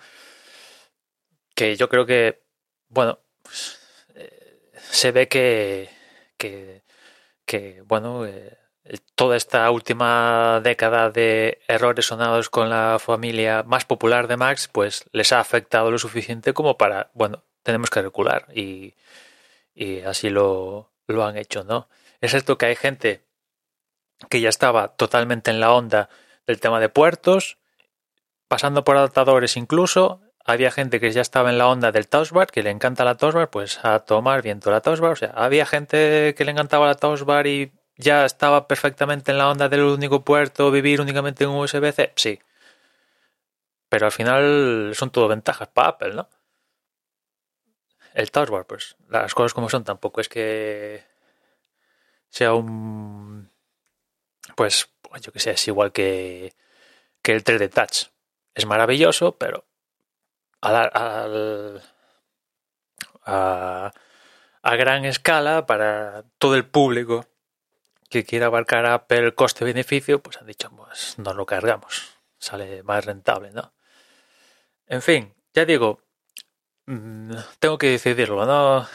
Que 1.54 1.76
yo 1.76 1.88
creo 1.88 2.06
que, 2.06 2.42
bueno, 2.88 3.20
pues, 3.42 3.78
eh, 4.14 4.70
se 4.90 5.12
ve 5.12 5.28
que, 5.28 5.90
que 7.46 7.82
bueno, 7.86 8.26
eh, 8.26 8.61
toda 9.14 9.36
esta 9.36 9.70
última 9.70 10.60
década 10.62 11.10
de 11.10 11.60
errores 11.68 12.06
sonados 12.06 12.50
con 12.50 12.68
la 12.70 12.98
familia 12.98 13.62
más 13.62 13.84
popular 13.84 14.26
de 14.26 14.36
Max, 14.36 14.68
pues 14.70 15.04
les 15.12 15.32
ha 15.32 15.40
afectado 15.40 15.90
lo 15.90 15.98
suficiente 15.98 16.52
como 16.52 16.76
para, 16.76 17.10
bueno, 17.14 17.44
tenemos 17.62 17.90
que 17.90 18.02
recular 18.02 18.46
y, 18.54 18.94
así 20.06 20.30
lo, 20.30 20.90
han 21.08 21.36
hecho, 21.36 21.64
¿no? 21.64 21.88
Es 22.20 22.30
cierto 22.30 22.58
que 22.58 22.66
hay 22.66 22.76
gente 22.76 23.24
que 24.28 24.40
ya 24.40 24.48
estaba 24.48 24.88
totalmente 24.88 25.50
en 25.50 25.60
la 25.60 25.72
onda 25.72 26.08
del 26.46 26.60
tema 26.60 26.80
de 26.80 26.88
puertos, 26.88 27.58
pasando 28.48 28.84
por 28.84 28.96
adaptadores 28.96 29.56
incluso, 29.56 30.20
había 30.44 30.70
gente 30.70 31.00
que 31.00 31.12
ya 31.12 31.20
estaba 31.20 31.50
en 31.50 31.58
la 31.58 31.68
onda 31.68 31.92
del 31.92 32.08
Touch 32.08 32.30
que 32.52 32.62
le 32.62 32.70
encanta 32.70 33.04
la 33.04 33.16
Touch 33.16 33.48
pues 33.50 33.84
a 33.84 34.00
tomar 34.00 34.42
viento 34.42 34.72
la 34.72 34.80
Touch 34.80 35.00
O 35.00 35.16
sea, 35.16 35.30
había 35.30 35.66
gente 35.66 36.34
que 36.36 36.44
le 36.44 36.50
encantaba 36.50 36.86
la 36.86 36.96
Touch 36.96 37.22
y 37.46 37.72
ya 37.96 38.24
estaba 38.24 38.68
perfectamente 38.68 39.32
en 39.32 39.38
la 39.38 39.50
onda 39.50 39.68
del 39.68 39.82
único 39.82 40.24
puerto, 40.24 40.70
vivir 40.70 41.00
únicamente 41.00 41.44
en 41.44 41.50
USB-C. 41.50 42.12
Sí. 42.16 42.40
Pero 43.88 44.06
al 44.06 44.12
final 44.12 44.92
son 44.94 45.10
todo 45.10 45.28
ventajas 45.28 45.68
para 45.68 45.88
Apple, 45.88 46.14
¿no? 46.14 46.28
el 48.14 48.30
Touchbar, 48.30 48.66
pues 48.66 48.96
las 49.08 49.34
cosas 49.34 49.54
como 49.54 49.68
son, 49.68 49.84
tampoco 49.84 50.20
es 50.20 50.28
que 50.28 51.04
sea 52.28 52.54
un... 52.54 53.50
Pues, 54.56 54.90
yo 55.20 55.32
que 55.32 55.40
sé, 55.40 55.52
es 55.52 55.68
igual 55.68 55.92
que, 55.92 56.54
que 57.22 57.32
el 57.32 57.44
3D 57.44 57.70
Touch. 57.70 58.10
Es 58.54 58.66
maravilloso, 58.66 59.36
pero 59.38 59.64
al, 60.60 61.82
a, 63.24 63.92
a 64.62 64.76
gran 64.76 65.04
escala 65.04 65.66
para 65.66 66.24
todo 66.38 66.54
el 66.54 66.66
público 66.66 67.26
que 68.12 68.24
quiera 68.24 68.46
abarcar 68.46 68.86
Apple 68.86 69.34
coste-beneficio, 69.34 70.22
pues 70.22 70.36
han 70.36 70.46
dicho, 70.46 70.70
pues 70.70 71.18
no 71.18 71.34
lo 71.34 71.46
cargamos, 71.46 72.18
sale 72.38 72.82
más 72.84 73.04
rentable, 73.04 73.50
¿no? 73.50 73.72
En 74.86 75.02
fin, 75.02 75.34
ya 75.54 75.64
digo, 75.64 76.00
mm, 76.86 77.32
tengo 77.58 77.78
que 77.78 77.90
decidirlo, 77.90 78.46
¿no? 78.46 78.86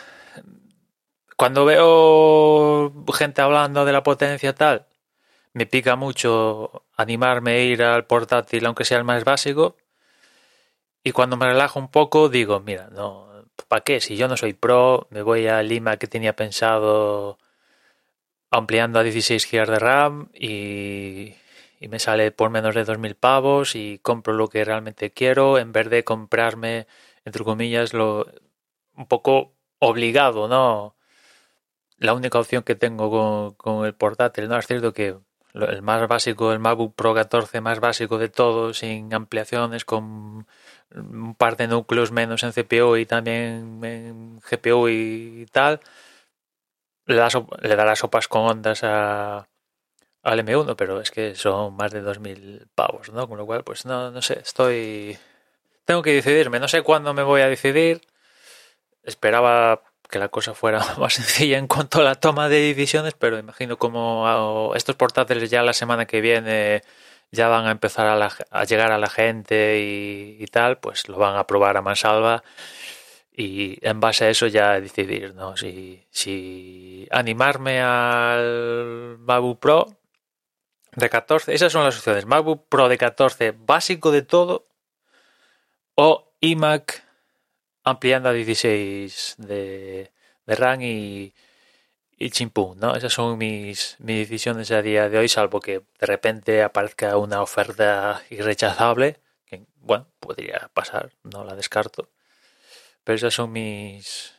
Cuando 1.35 1.65
veo 1.65 2.93
gente 3.13 3.41
hablando 3.41 3.85
de 3.85 3.93
la 3.93 4.03
potencia 4.03 4.55
tal, 4.55 4.87
me 5.53 5.65
pica 5.65 5.95
mucho 5.95 6.85
animarme 6.95 7.51
a 7.51 7.59
ir 7.63 7.83
al 7.83 8.05
portátil, 8.05 8.65
aunque 8.65 8.85
sea 8.85 8.97
el 8.99 9.03
más 9.03 9.23
básico. 9.23 9.75
Y 11.03 11.11
cuando 11.11 11.37
me 11.37 11.47
relajo 11.47 11.79
un 11.79 11.89
poco, 11.89 12.29
digo, 12.29 12.59
mira, 12.59 12.89
no, 12.91 13.45
¿para 13.67 13.83
qué? 13.83 14.01
Si 14.01 14.17
yo 14.17 14.27
no 14.27 14.37
soy 14.37 14.53
pro, 14.53 15.07
me 15.09 15.21
voy 15.21 15.47
a 15.47 15.63
Lima 15.63 15.97
que 15.97 16.07
tenía 16.07 16.35
pensado 16.35 17.39
ampliando 18.51 18.99
a 18.99 19.03
16 19.03 19.49
GB 19.51 19.69
de 19.69 19.79
RAM 19.79 20.29
y, 20.33 21.35
me 21.87 21.99
sale 21.99 22.31
por 22.31 22.49
menos 22.49 22.73
de 22.75 22.85
2.000 22.85 23.15
pavos 23.15 23.75
y 23.75 23.99
compro 23.99 24.33
lo 24.33 24.49
que 24.49 24.65
realmente 24.65 25.11
quiero 25.11 25.59
en 25.59 25.71
vez 25.71 25.89
de 25.89 26.03
comprarme, 26.03 26.87
entre 27.25 27.43
comillas, 27.43 27.93
lo 27.93 28.25
un 28.95 29.07
poco 29.07 29.53
obligado, 29.79 30.47
¿no? 30.47 30.95
La 31.97 32.13
única 32.13 32.39
opción 32.39 32.63
que 32.63 32.75
tengo 32.75 33.09
con, 33.11 33.53
con 33.55 33.85
el 33.85 33.93
portátil, 33.95 34.47
¿no? 34.49 34.57
Es 34.57 34.67
cierto 34.67 34.93
que 34.93 35.17
el 35.53 35.81
más 35.81 36.07
básico, 36.07 36.51
el 36.51 36.59
MacBook 36.59 36.95
Pro 36.95 37.13
14 37.13 37.61
más 37.61 37.79
básico 37.79 38.17
de 38.17 38.29
todo, 38.29 38.73
sin 38.73 39.13
ampliaciones, 39.13 39.85
con 39.85 40.47
un 40.95 41.35
par 41.35 41.57
de 41.57 41.67
núcleos 41.67 42.11
menos 42.11 42.43
en 42.43 42.51
CPU 42.51 42.95
y 42.97 43.05
también 43.05 43.83
en 43.83 44.39
GPU 44.39 44.89
y 44.89 45.45
tal, 45.51 45.79
le, 47.07 47.15
da, 47.15 47.29
le 47.61 47.75
dará 47.75 47.95
sopas 47.95 48.27
con 48.27 48.41
ondas 48.43 48.83
a, 48.83 49.47
al 50.23 50.39
M1, 50.45 50.75
pero 50.75 51.01
es 51.01 51.11
que 51.11 51.35
son 51.35 51.75
más 51.75 51.91
de 51.91 52.03
2.000 52.03 52.67
pavos, 52.75 53.11
¿no? 53.11 53.27
Con 53.27 53.37
lo 53.37 53.45
cual, 53.45 53.63
pues 53.63 53.85
no, 53.85 54.11
no 54.11 54.21
sé, 54.21 54.39
estoy... 54.39 55.17
Tengo 55.85 56.01
que 56.01 56.13
decidirme, 56.13 56.59
no 56.59 56.67
sé 56.67 56.81
cuándo 56.81 57.13
me 57.13 57.23
voy 57.23 57.41
a 57.41 57.47
decidir. 57.47 58.01
Esperaba 59.03 59.81
que 60.09 60.19
la 60.19 60.29
cosa 60.29 60.53
fuera 60.53 60.85
más 60.97 61.13
sencilla 61.13 61.57
en 61.57 61.67
cuanto 61.67 62.01
a 62.01 62.03
la 62.03 62.15
toma 62.15 62.49
de 62.49 62.59
decisiones, 62.59 63.13
pero 63.13 63.37
imagino 63.39 63.77
como 63.77 64.73
estos 64.75 64.95
portátiles 64.95 65.49
ya 65.49 65.63
la 65.63 65.73
semana 65.73 66.05
que 66.05 66.21
viene 66.21 66.83
ya 67.31 67.47
van 67.49 67.65
a 67.67 67.71
empezar 67.71 68.07
a, 68.51 68.63
llegar 68.65 68.91
a 68.91 68.97
la 68.97 69.09
gente 69.09 69.79
y, 69.79 70.45
tal, 70.47 70.77
pues 70.79 71.09
lo 71.09 71.17
van 71.17 71.35
a 71.37 71.45
probar 71.45 71.77
a 71.77 71.81
mansalva 71.81 72.43
y 73.39 73.77
en 73.87 73.99
base 73.99 74.25
a 74.25 74.29
eso 74.31 74.47
ya 74.47 74.81
decidir, 74.81 75.35
¿no? 75.35 75.55
Si, 75.55 76.03
si 76.09 77.07
animarme 77.11 77.81
al 77.81 79.17
MacBook 79.19 79.59
Pro 79.59 79.85
de 80.95 81.07
14, 81.07 81.53
esas 81.53 81.71
son 81.71 81.83
las 81.83 81.95
opciones, 81.95 82.25
MacBook 82.25 82.67
Pro 82.67 82.89
de 82.89 82.97
14 82.97 83.51
básico 83.51 84.11
de 84.11 84.23
todo 84.23 84.67
o 85.93 86.33
iMac 86.41 87.03
ampliando 87.83 88.29
a 88.29 88.33
16 88.33 89.35
de, 89.37 90.11
de 90.47 90.55
RAM 90.55 90.81
y, 90.81 91.35
y 92.17 92.31
¿no? 92.77 92.95
Esas 92.95 93.13
son 93.13 93.37
mis, 93.37 93.97
mis 93.99 94.17
decisiones 94.17 94.71
a 94.71 94.81
día 94.81 95.09
de 95.09 95.19
hoy, 95.19 95.29
salvo 95.29 95.59
que 95.59 95.83
de 95.99 96.07
repente 96.07 96.63
aparezca 96.63 97.15
una 97.17 97.43
oferta 97.43 98.23
irrechazable, 98.31 99.19
que, 99.45 99.67
bueno, 99.75 100.07
podría 100.19 100.71
pasar, 100.73 101.11
no 101.21 101.43
la 101.43 101.55
descarto. 101.55 102.09
Pero 103.07 103.15
esas 103.15 103.33
son 103.33 103.53
mis... 103.53 104.35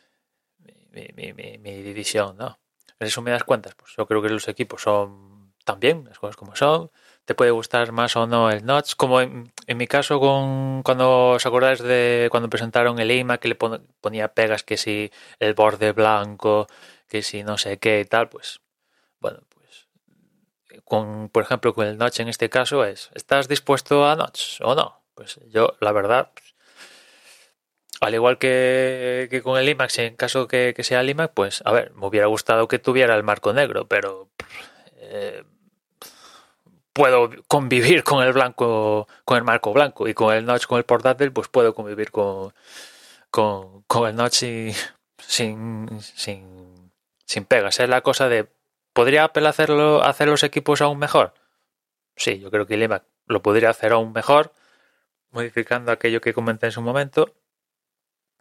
mi, 0.91 1.07
mi, 1.15 1.33
mi, 1.33 1.81
decisión, 1.81 2.37
¿no? 2.37 2.59
En 2.99 3.07
resumidas 3.07 3.43
cuentas, 3.43 3.73
pues 3.73 3.95
yo 3.97 4.05
creo 4.05 4.21
que 4.21 4.29
los 4.29 4.47
equipos 4.47 4.83
son 4.83 5.55
también, 5.65 6.05
las 6.05 6.19
cosas 6.19 6.35
como 6.35 6.55
son. 6.55 6.91
Te 7.25 7.33
puede 7.33 7.49
gustar 7.49 7.91
más 7.91 8.15
o 8.15 8.27
no 8.27 8.51
el 8.51 8.63
notch, 8.63 8.93
como 8.95 9.21
en, 9.21 9.51
mi 9.75 9.87
caso 9.87 10.19
con 10.19 10.83
cuando 10.83 11.29
os 11.29 11.45
acordáis 11.47 11.79
de 11.79 12.27
cuando 12.29 12.47
presentaron 12.47 12.99
el 12.99 13.09
EIMA 13.09 13.39
que 13.39 13.47
le 13.47 13.55
ponía 13.55 14.35
pegas 14.35 14.61
que 14.61 14.77
si 14.77 15.11
el 15.39 15.55
borde 15.55 15.91
blanco, 15.91 16.67
que 17.07 17.23
si 17.23 17.41
no 17.43 17.57
sé 17.57 17.79
qué 17.79 18.01
y 18.01 18.05
tal, 18.05 18.29
pues 18.29 18.61
bueno, 19.19 19.39
pues 19.49 19.87
con, 20.83 21.29
por 21.29 21.41
ejemplo, 21.41 21.73
con 21.73 21.87
el 21.87 21.97
notch 21.97 22.19
en 22.19 22.27
este 22.27 22.51
caso 22.51 22.85
es, 22.85 23.09
¿estás 23.15 23.47
dispuesto 23.47 24.07
a 24.07 24.15
notch 24.15 24.61
o 24.61 24.75
no? 24.75 25.01
Pues 25.15 25.39
yo, 25.47 25.75
la 25.79 25.91
verdad, 25.91 26.31
al 28.01 28.13
igual 28.13 28.37
que, 28.37 29.27
que, 29.29 29.41
con 29.41 29.59
el 29.59 29.69
IMAX, 29.69 29.99
en 29.99 30.15
caso 30.15 30.47
que, 30.47 30.73
que, 30.75 30.83
sea 30.83 31.01
el 31.01 31.09
IMAX, 31.09 31.33
pues 31.33 31.61
a 31.65 31.71
ver, 31.71 31.91
me 31.93 32.07
hubiera 32.07 32.27
gustado 32.27 32.67
que 32.67 32.79
tuviera 32.79 33.15
el 33.15 33.23
marco 33.23 33.53
negro, 33.53 33.87
pero 33.87 34.29
eh, 34.97 35.43
puedo 36.93 37.29
convivir 37.47 38.03
con 38.03 38.23
el 38.23 38.33
blanco, 38.33 39.07
con 39.25 39.37
el 39.37 39.43
marco 39.43 39.73
blanco 39.73 40.07
y 40.07 40.13
con 40.13 40.33
el 40.33 40.45
notch, 40.45 40.65
con 40.65 40.77
el 40.77 40.85
portátil, 40.85 41.31
pues 41.31 41.47
puedo 41.47 41.75
convivir 41.75 42.11
con, 42.11 42.53
con, 43.31 43.83
con 43.83 44.09
el 44.09 44.15
notch 44.15 44.43
sin, 45.17 46.01
sin 46.01 46.69
sin 47.29 47.45
pegas. 47.45 47.79
Es 47.79 47.87
la 47.87 48.01
cosa 48.01 48.27
de, 48.27 48.47
¿podría 48.91 49.25
Apple 49.25 49.47
hacerlo, 49.47 50.03
hacer 50.03 50.27
los 50.27 50.41
equipos 50.41 50.81
aún 50.81 50.97
mejor? 50.97 51.35
Sí, 52.15 52.39
yo 52.39 52.49
creo 52.49 52.65
que 52.65 52.73
el 52.73 52.81
iMac 52.81 53.03
lo 53.27 53.43
podría 53.43 53.69
hacer 53.69 53.91
aún 53.91 54.13
mejor, 54.13 54.51
modificando 55.29 55.91
aquello 55.91 56.21
que 56.21 56.33
comenté 56.33 56.65
en 56.65 56.71
su 56.71 56.81
momento. 56.81 57.35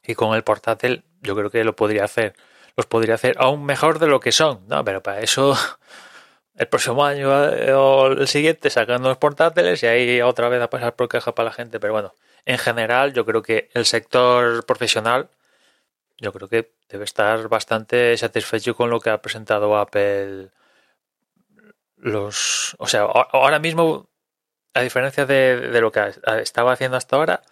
Y 0.09 0.15
con 0.15 0.35
el 0.35 0.43
portátil, 0.43 1.05
yo 1.21 1.37
creo 1.37 1.51
que 1.51 1.63
lo 1.65 1.77
podría 1.77 2.05
hacer, 2.05 2.35
los 2.77 2.87
podría 2.87 3.15
hacer 3.17 3.37
aún 3.39 3.67
mejor 3.67 3.99
de 3.99 4.07
lo 4.07 4.21
que 4.21 4.33
son, 4.33 4.67
¿no? 4.67 4.83
Pero 4.83 5.03
para 5.03 5.21
eso, 5.21 5.55
el 6.57 6.67
próximo 6.67 7.05
año 7.05 7.31
eh, 7.53 7.75
o 7.75 8.07
el 8.07 8.27
siguiente 8.27 8.71
sacan 8.71 9.03
los 9.03 9.19
portátiles 9.19 9.83
y 9.83 9.87
ahí 9.87 10.23
otra 10.23 10.49
vez 10.49 10.63
a 10.63 10.71
pasar 10.71 10.97
por 10.97 11.09
queja 11.11 11.35
para 11.35 11.51
la 11.51 11.55
gente. 11.55 11.79
Pero 11.79 11.93
bueno, 11.93 12.15
en 12.47 12.57
general, 12.57 13.13
yo 13.13 13.27
creo 13.27 13.43
que 13.43 13.69
el 13.75 13.85
sector 13.85 14.65
profesional 14.65 15.29
yo 16.19 16.33
creo 16.33 16.49
que 16.49 16.73
debe 16.89 17.05
estar 17.05 17.49
bastante 17.49 18.17
satisfecho 18.17 18.75
con 18.75 18.91
lo 18.91 19.01
que 19.01 19.11
ha 19.11 19.23
presentado 19.23 19.77
Apple. 19.77 20.51
Los, 21.97 22.77
o 22.79 22.87
sea, 22.87 23.03
ahora 23.03 23.59
mismo, 23.59 24.09
a 24.75 24.81
diferencia 24.83 25.27
de, 25.27 25.69
de 25.71 25.81
lo 25.83 25.93
que 25.93 26.01
estaba 26.43 26.73
haciendo 26.73 26.97
hasta 26.97 27.17
ahora, 27.17 27.43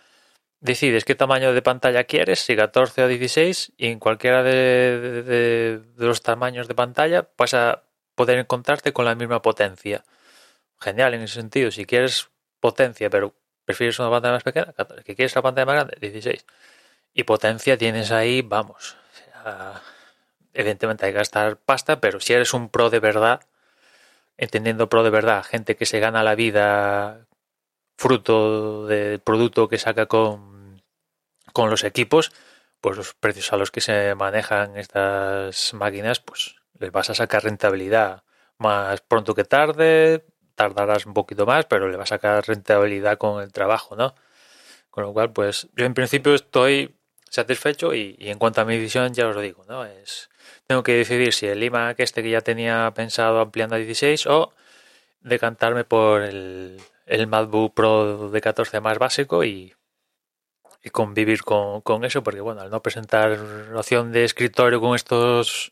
decides 0.61 1.05
qué 1.05 1.15
tamaño 1.15 1.53
de 1.53 1.63
pantalla 1.63 2.05
quieres, 2.05 2.41
si 2.41 2.57
14 2.57 3.05
o 3.05 3.09
16, 3.09 3.73
y 3.77 3.89
en 3.89 3.99
cualquiera 3.99 4.43
de, 4.43 5.81
los 5.97 6.23
tamaños 6.23 6.69
de 6.69 6.75
pantalla 6.75 7.29
vas 7.37 7.55
a 7.55 7.85
poder 8.15 8.39
encontrarte 8.39 8.93
con 8.93 9.05
la 9.05 9.15
misma 9.15 9.43
potencia. 9.43 10.05
Genial 10.81 11.15
en 11.15 11.23
ese 11.23 11.35
sentido. 11.35 11.71
Si 11.71 11.87
quieres 11.87 12.29
potencia, 12.61 13.11
pero 13.11 13.35
prefieres 13.65 13.99
una 13.99 14.11
pantalla 14.11 14.35
más 14.35 14.43
pequeña, 14.43 14.75
que 15.05 15.15
quieres 15.15 15.35
la 15.35 15.43
pantalla 15.43 15.67
más 15.67 15.75
grande, 15.75 15.97
16 16.01 16.45
y 17.17 17.25
potencia 17.25 17.79
tienes 17.79 18.13
ahí, 18.13 18.43
vamos. 18.43 18.97
evidentemente 20.53 21.07
hay 21.07 21.13
que 21.13 21.19
gastar 21.19 21.57
pasta, 21.57 21.99
pero 21.99 22.21
si 22.21 22.35
eres 22.35 22.53
un 22.53 22.69
pro 22.69 22.91
de 22.91 23.01
verdad, 23.01 23.41
entendiendo 24.37 24.91
pro 24.91 25.03
de 25.03 25.09
verdad, 25.09 25.43
gente 25.43 25.77
que 25.77 25.87
se 25.87 25.99
gana 25.99 26.23
la 26.23 26.35
vida 26.35 27.27
fruto 27.97 28.87
del 28.87 29.21
producto 29.21 29.69
que 29.69 29.79
saca 29.79 30.07
con, 30.07 30.83
con 31.53 31.71
los 31.71 31.85
equipos, 31.85 32.33
pues 32.81 32.97
los 32.97 33.15
precios 33.15 33.53
a 33.53 33.57
los 33.57 33.71
que 33.71 33.81
se 33.81 34.15
manejan 34.15 34.77
estas 34.77 35.75
máquinas, 35.75 36.21
pues 36.21 36.57
les 36.79 36.93
vas 36.93 37.11
a 37.11 37.15
sacar 37.15 37.45
rentabilidad 37.45 38.23
más 38.59 39.01
pronto 39.01 39.35
que 39.35 39.45
tarde, 39.45 40.25
tardarás 40.55 41.07
un 41.07 41.15
poquito 41.15 41.47
más, 41.47 41.67
pero 41.67 41.89
le 41.89 41.97
vas 41.97 42.13
a 42.13 42.17
sacar 42.17 42.47
rentabilidad 42.47 43.19
con 43.19 43.43
el 43.43 43.53
trabajo, 43.53 43.97
¿no? 43.97 44.15
Con 44.91 45.05
lo 45.05 45.13
cual, 45.13 45.33
pues 45.33 45.69
yo 45.77 45.85
en 45.85 45.95
principio 45.95 46.35
estoy 46.35 46.97
satisfecho 47.31 47.95
y, 47.95 48.17
en 48.21 48.39
cuanto 48.39 48.61
a 48.61 48.65
mi 48.65 48.77
decisión 48.77 49.13
ya 49.15 49.29
os 49.29 49.35
lo 49.35 49.43
digo, 49.43 49.65
¿no? 49.69 49.85
Es, 49.85 50.31
tengo 50.67 50.83
que 50.83 50.93
decidir 50.95 51.33
si 51.33 51.47
el 51.47 51.63
iMac 51.63 52.01
este 52.01 52.23
que 52.23 52.31
ya 52.31 52.41
tenía 52.41 52.91
pensado 52.95 53.41
ampliando 53.41 53.77
a 53.77 53.79
16 53.79 54.27
o 54.27 54.53
decantarme 55.21 55.85
por 55.85 56.23
el, 56.23 56.81
el 57.07 57.27
MacBook 57.27 57.75
Pro 57.75 58.31
de 58.31 58.41
14 58.41 58.81
más 58.81 58.99
básico 58.99 59.45
y, 59.45 59.75
y 60.83 60.91
convivir 60.91 61.43
con, 61.43 61.81
con, 61.83 62.05
eso 62.05 62.23
porque 62.23 62.41
bueno, 62.41 62.61
al 62.63 62.71
no 62.71 62.83
presentar 62.83 63.39
opción 63.75 64.13
de 64.13 64.25
escritorio 64.25 64.81
con 64.81 64.95
estos 64.95 65.71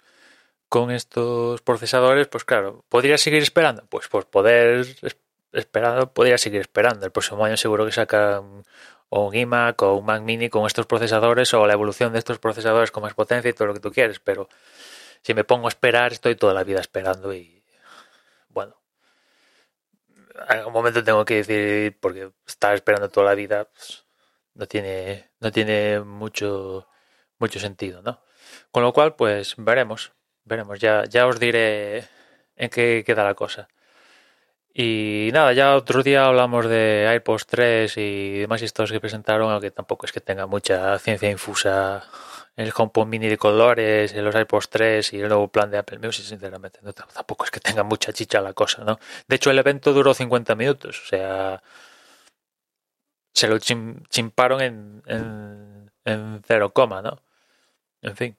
con 0.69 0.91
estos 0.91 1.63
procesadores, 1.63 2.27
pues 2.29 2.45
claro, 2.45 2.85
¿podría 2.89 3.19
seguir 3.19 3.43
esperando? 3.43 3.87
Pues 3.87 4.09
por 4.09 4.27
poder 4.29 4.87
esperando, 5.53 6.13
podría 6.13 6.39
seguir 6.39 6.61
esperando. 6.61 7.07
El 7.07 7.13
próximo 7.13 7.45
año 7.45 7.57
seguro 7.57 7.87
que 7.87 7.93
sacan 7.93 8.65
un 9.11 9.35
iMac 9.35 9.81
o 9.83 9.95
un 9.95 10.05
Mac 10.07 10.23
Mini 10.23 10.49
con 10.49 10.67
estos 10.67 10.87
procesadores 10.87 11.55
o 11.55 11.67
la 11.67 11.75
evolución 11.75 12.13
de 12.13 12.19
estos 12.19 12.39
procesadores 12.39 12.91
con 12.91 13.03
más 13.03 13.15
potencia 13.15 13.49
y 13.49 13.53
todo 13.53 13.69
lo 13.69 13.75
que 13.75 13.81
tú 13.81 13.93
quieres, 13.93 14.19
pero 14.21 14.49
si 15.23 15.35
me 15.35 15.45
pongo 15.45 15.67
a 15.67 15.69
esperar 15.69 16.13
estoy 16.13 16.35
toda 16.35 16.55
la 16.55 16.65
vida 16.65 16.81
esperando 16.81 17.33
y 17.33 17.54
en 20.35 20.59
algún 20.59 20.73
momento 20.73 21.05
tengo 21.05 21.25
que 21.25 21.37
decir 21.37 21.99
porque 22.01 22.33
estar 22.47 22.75
esperando 22.75 23.09
toda 23.11 23.27
la 23.27 23.35
vida 23.35 23.67
pues, 23.73 24.07
no 24.55 24.67
tiene 24.67 25.31
no 25.41 25.53
tiene 25.53 26.01
mucho 26.01 26.89
mucho 27.39 27.61
sentido, 27.61 28.03
¿no? 28.03 28.23
Con 28.71 28.83
lo 28.83 28.93
cual, 28.93 29.17
pues 29.17 29.55
veremos, 29.59 30.13
veremos, 30.45 30.79
ya 30.81 31.05
ya 31.07 31.27
os 31.27 31.41
diré 31.41 32.09
en 32.57 32.71
qué 32.71 33.05
queda 33.07 33.25
la 33.25 33.35
cosa. 33.35 33.69
Y 34.77 35.31
nada, 35.33 35.53
ya 35.53 35.77
otro 35.77 36.03
día 36.03 36.27
hablamos 36.27 36.67
de 36.67 37.07
AirPods 37.09 37.47
3 37.47 37.97
y 37.97 38.39
demás 38.41 38.61
historias 38.61 38.91
que 38.91 39.01
presentaron, 39.01 39.53
aunque 39.53 39.71
tampoco 39.71 40.05
es 40.05 40.13
que 40.13 40.21
tenga 40.21 40.47
mucha 40.47 40.99
ciencia 40.99 41.31
infusa 41.31 42.03
el 42.57 42.73
HomePod 42.77 43.07
Mini 43.07 43.29
de 43.29 43.39
colores, 43.39 44.15
los 44.15 44.35
AirPods 44.35 44.69
3 44.71 45.13
y 45.13 45.21
el 45.21 45.29
nuevo 45.29 45.49
plan 45.49 45.71
de 45.71 45.79
Apple 45.79 45.99
Music, 45.99 46.25
sinceramente. 46.25 46.81
Tampoco 47.13 47.45
es 47.45 47.51
que 47.53 47.61
tenga 47.61 47.85
mucha 47.85 48.13
chicha 48.13 48.41
la 48.41 48.53
cosa, 48.53 48.83
¿no? 48.85 48.99
De 49.29 49.37
hecho, 49.37 49.51
el 49.51 49.59
evento 49.59 49.93
duró 49.93 50.13
50 50.13 50.55
minutos, 50.57 51.03
o 51.05 51.07
sea, 51.07 51.63
se 53.33 53.49
lo 53.49 53.59
chimparon 53.59 54.61
en, 54.61 55.03
en, 55.07 55.91
en 56.05 56.43
cero 56.45 56.73
coma, 56.73 57.03
¿no? 57.03 57.21
En 58.03 58.17
fin, 58.17 58.37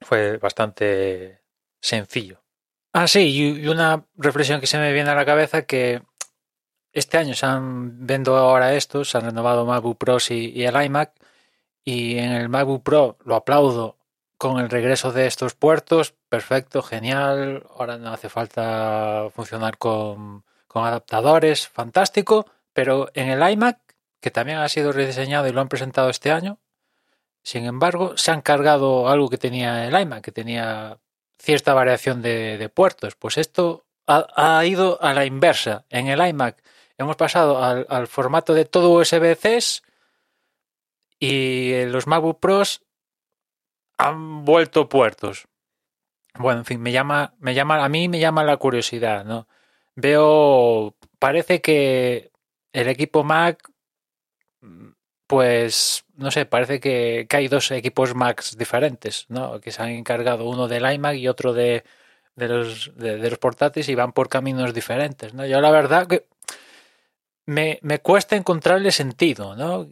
fue 0.00 0.38
bastante 0.38 1.42
sencillo. 1.80 2.42
Ah, 2.92 3.06
sí, 3.06 3.60
y 3.60 3.68
una 3.68 4.04
reflexión 4.16 4.60
que 4.60 4.66
se 4.66 4.78
me 4.78 4.92
viene 4.92 5.10
a 5.10 5.14
la 5.14 5.24
cabeza 5.24 5.62
que 5.62 6.02
este 6.92 7.18
año 7.18 7.34
se 7.34 7.46
han 7.46 8.06
vendo 8.06 8.36
ahora 8.36 8.74
estos, 8.74 9.10
se 9.10 9.18
han 9.18 9.24
renovado 9.26 9.64
MacBook 9.64 9.98
Pro 9.98 10.18
y, 10.28 10.64
el 10.64 10.82
iMac 10.82 11.12
y 11.84 12.18
en 12.18 12.32
el 12.32 12.48
MacBook 12.48 12.82
Pro 12.82 13.16
lo 13.24 13.36
aplaudo 13.36 13.96
con 14.38 14.58
el 14.58 14.70
regreso 14.70 15.12
de 15.12 15.26
estos 15.26 15.54
puertos, 15.54 16.14
perfecto, 16.28 16.82
genial, 16.82 17.64
ahora 17.70 17.98
no 17.98 18.12
hace 18.12 18.28
falta 18.28 19.28
funcionar 19.34 19.78
con, 19.78 20.44
con 20.66 20.84
adaptadores, 20.84 21.68
fantástico, 21.68 22.46
pero 22.72 23.10
en 23.14 23.28
el 23.28 23.48
iMac, 23.52 23.78
que 24.20 24.30
también 24.30 24.58
ha 24.58 24.68
sido 24.68 24.92
rediseñado 24.92 25.46
y 25.48 25.52
lo 25.52 25.60
han 25.60 25.68
presentado 25.68 26.10
este 26.10 26.32
año, 26.32 26.58
sin 27.42 27.66
embargo, 27.66 28.16
se 28.16 28.30
han 28.32 28.42
cargado 28.42 29.08
algo 29.08 29.28
que 29.28 29.38
tenía 29.38 29.86
el 29.86 29.98
iMac, 30.00 30.22
que 30.22 30.32
tenía 30.32 30.98
cierta 31.40 31.74
variación 31.74 32.22
de, 32.22 32.70
puertos. 32.72 33.16
Pues 33.16 33.38
esto 33.38 33.86
ha, 34.06 34.64
ido 34.64 35.02
a 35.02 35.14
la 35.14 35.24
inversa. 35.24 35.84
En 35.88 36.08
el 36.08 36.26
iMac 36.26 36.62
hemos 36.98 37.16
pasado 37.16 37.62
al, 37.62 38.06
formato 38.06 38.54
de 38.54 38.64
todo 38.64 38.90
USB-C 38.90 39.82
y 41.18 41.84
los 41.86 42.06
MacBook 42.06 42.40
Pros 42.40 42.82
han 43.98 44.44
vuelto 44.44 44.88
puertos. 44.88 45.48
Bueno, 46.34 46.60
en 46.60 46.64
fin, 46.64 46.80
me 46.80 46.92
llama, 46.92 47.34
me 47.38 47.54
llama, 47.54 47.84
a 47.84 47.88
mí 47.88 48.08
me 48.08 48.20
llama 48.20 48.44
la 48.44 48.56
curiosidad, 48.56 49.24
¿no? 49.24 49.48
Veo, 49.96 50.94
parece 51.18 51.60
que 51.60 52.30
el 52.72 52.88
equipo 52.88 53.24
Mac 53.24 53.70
pues 55.30 56.04
no 56.16 56.32
sé, 56.32 56.44
parece 56.44 56.80
que, 56.80 57.24
hay 57.30 57.46
dos 57.46 57.70
equipos 57.70 58.16
Macs 58.16 58.58
diferentes, 58.58 59.26
¿no? 59.28 59.60
Que 59.60 59.70
se 59.70 59.80
han 59.80 59.90
encargado 59.90 60.44
uno 60.48 60.66
del 60.66 60.92
iMac 60.92 61.14
y 61.14 61.28
otro 61.28 61.52
de, 61.52 61.84
los, 62.34 62.90
de, 62.96 63.30
los 63.30 63.38
portátiles 63.38 63.88
y 63.88 63.94
van 63.94 64.12
por 64.12 64.28
caminos 64.28 64.74
diferentes, 64.74 65.32
¿no? 65.32 65.46
Yo 65.46 65.60
la 65.60 65.70
verdad 65.70 66.08
que 66.08 66.26
me, 67.46 67.78
me 67.82 68.00
cuesta 68.00 68.34
encontrarle 68.34 68.90
sentido, 68.90 69.54
¿no? 69.54 69.86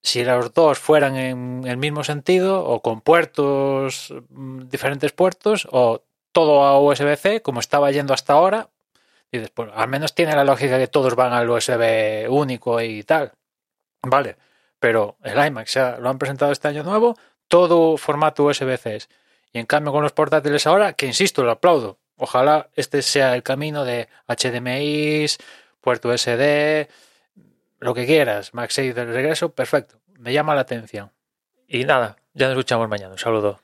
Si 0.00 0.24
los 0.24 0.54
dos 0.54 0.78
fueran 0.78 1.16
en 1.16 1.64
el 1.66 1.76
mismo 1.76 2.04
sentido 2.04 2.64
o 2.64 2.82
con 2.82 3.00
puertos, 3.00 4.14
mm, 4.28 4.68
diferentes 4.68 5.10
puertos 5.10 5.66
o 5.72 6.04
todo 6.30 6.62
a 6.62 6.80
USB-C, 6.80 7.42
como 7.42 7.58
estaba 7.58 7.90
yendo 7.90 8.14
hasta 8.14 8.34
ahora, 8.34 8.68
y 9.32 9.38
después, 9.38 9.70
al 9.74 9.88
menos 9.88 10.14
tiene 10.14 10.36
la 10.36 10.44
lógica 10.44 10.78
que 10.78 10.86
todos 10.86 11.16
van 11.16 11.32
al 11.32 11.50
USB 11.50 12.28
único 12.30 12.80
y 12.80 13.02
tal. 13.02 13.32
Vale 14.04 14.36
pero 14.82 15.16
el 15.22 15.38
iMac 15.46 15.68
ya 15.68 15.96
lo 16.00 16.10
han 16.10 16.18
presentado 16.18 16.50
este 16.50 16.66
año 16.66 16.82
nuevo, 16.82 17.16
todo 17.46 17.96
formato 17.96 18.42
USB-C. 18.42 18.98
Y 19.52 19.60
en 19.60 19.66
cambio 19.66 19.92
con 19.92 20.02
los 20.02 20.10
portátiles 20.10 20.66
ahora, 20.66 20.94
que 20.94 21.06
insisto, 21.06 21.44
lo 21.44 21.52
aplaudo. 21.52 22.00
Ojalá 22.16 22.68
este 22.74 23.00
sea 23.02 23.36
el 23.36 23.44
camino 23.44 23.84
de 23.84 24.08
HDMI, 24.26 25.26
puerto 25.80 26.10
SD, 26.12 26.88
lo 27.78 27.94
que 27.94 28.06
quieras, 28.06 28.54
MagSafe 28.54 28.92
del 28.92 29.14
regreso, 29.14 29.52
perfecto. 29.52 30.00
Me 30.18 30.32
llama 30.32 30.56
la 30.56 30.62
atención. 30.62 31.12
Y 31.68 31.84
nada, 31.84 32.16
ya 32.34 32.48
nos 32.48 32.58
escuchamos 32.58 32.88
mañana. 32.88 33.12
Un 33.12 33.18
saludo. 33.18 33.60